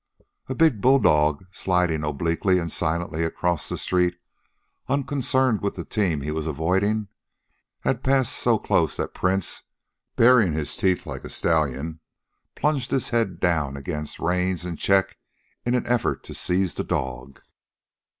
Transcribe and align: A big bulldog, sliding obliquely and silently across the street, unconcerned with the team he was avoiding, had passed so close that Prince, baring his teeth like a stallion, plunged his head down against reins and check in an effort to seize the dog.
A 0.49 0.55
big 0.55 0.81
bulldog, 0.81 1.45
sliding 1.51 2.03
obliquely 2.03 2.57
and 2.57 2.71
silently 2.71 3.23
across 3.23 3.69
the 3.69 3.77
street, 3.77 4.17
unconcerned 4.87 5.61
with 5.61 5.75
the 5.75 5.85
team 5.85 6.21
he 6.21 6.31
was 6.31 6.47
avoiding, 6.47 7.09
had 7.81 8.03
passed 8.03 8.33
so 8.33 8.57
close 8.57 8.97
that 8.97 9.13
Prince, 9.13 9.61
baring 10.15 10.53
his 10.53 10.75
teeth 10.75 11.05
like 11.05 11.23
a 11.23 11.29
stallion, 11.29 11.99
plunged 12.55 12.89
his 12.89 13.09
head 13.09 13.39
down 13.39 13.77
against 13.77 14.17
reins 14.17 14.65
and 14.65 14.79
check 14.79 15.19
in 15.67 15.75
an 15.75 15.85
effort 15.85 16.23
to 16.23 16.33
seize 16.33 16.73
the 16.73 16.83
dog. 16.83 17.39